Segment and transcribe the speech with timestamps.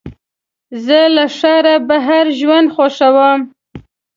[0.85, 3.39] زه له ښاره بهر ژوند خوښوم.